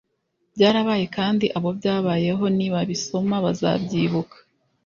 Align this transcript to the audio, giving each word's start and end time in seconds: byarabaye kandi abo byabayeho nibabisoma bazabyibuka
byarabaye 0.55 1.05
kandi 1.17 1.45
abo 1.57 1.69
byabayeho 1.79 2.45
nibabisoma 2.57 3.35
bazabyibuka 3.45 4.37